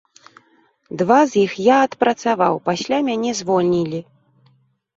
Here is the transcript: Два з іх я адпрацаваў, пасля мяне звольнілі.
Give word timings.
Два 1.01 1.17
з 1.33 1.43
іх 1.49 1.53
я 1.67 1.77
адпрацаваў, 1.89 2.53
пасля 2.73 2.97
мяне 3.13 3.31
звольнілі. 3.43 4.05